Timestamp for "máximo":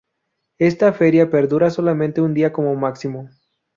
2.73-3.29